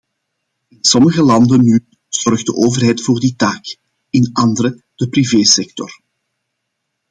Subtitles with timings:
[0.69, 3.77] In sommige landen nu zorgt de overheid voor die taak,
[4.09, 6.01] in andere de privé-sector.